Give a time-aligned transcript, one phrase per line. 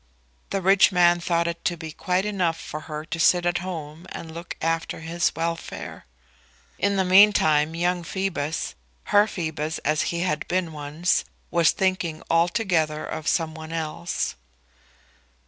[0.49, 4.07] The rich man thought it to be quite enough for her to sit at home
[4.11, 6.07] and look after his welfare.
[6.79, 8.73] In the meantime young Phoebus,
[9.13, 14.33] her Phoebus as he had been once, was thinking altogether of some one else.